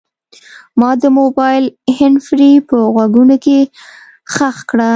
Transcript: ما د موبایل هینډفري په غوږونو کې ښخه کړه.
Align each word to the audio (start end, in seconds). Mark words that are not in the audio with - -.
ما 0.79 0.89
د 1.01 1.03
موبایل 1.19 1.65
هینډفري 1.97 2.53
په 2.69 2.77
غوږونو 2.93 3.35
کې 3.45 3.57
ښخه 4.33 4.63
کړه. 4.69 4.89